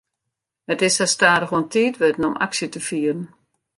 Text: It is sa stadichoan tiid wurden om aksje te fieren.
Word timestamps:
It 0.73 0.79
is 0.87 0.93
sa 0.97 1.07
stadichoan 1.15 1.65
tiid 1.73 1.95
wurden 2.01 2.27
om 2.29 2.39
aksje 2.45 2.67
te 2.71 2.81
fieren. 2.89 3.21